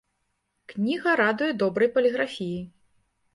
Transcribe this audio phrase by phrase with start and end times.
[0.71, 2.65] Кніга радуе добрай паліграфіяй.